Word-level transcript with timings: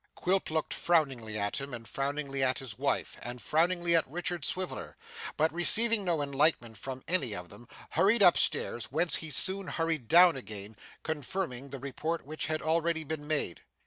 Quilp 0.15 0.49
looked 0.49 0.73
frowningly 0.73 1.37
at 1.37 1.57
him, 1.57 1.75
and 1.75 1.87
frowningly 1.87 2.41
at 2.43 2.57
his 2.57 2.75
wife, 2.79 3.15
and 3.21 3.39
frowningly 3.39 3.95
at 3.95 4.07
Richard 4.09 4.43
Swiveller; 4.43 4.97
but, 5.37 5.53
receiving 5.53 6.03
no 6.03 6.23
enlightenment 6.23 6.77
from 6.79 7.03
any 7.07 7.35
of 7.35 7.49
them, 7.49 7.67
hurried 7.91 8.23
up 8.23 8.35
stairs, 8.35 8.85
whence 8.85 9.17
he 9.17 9.29
soon 9.29 9.67
hurried 9.67 10.07
down 10.07 10.35
again, 10.35 10.75
confirming 11.03 11.69
the 11.69 11.77
report 11.77 12.25
which 12.25 12.47
had 12.47 12.63
already 12.63 13.03
been 13.03 13.27
made. 13.27 13.61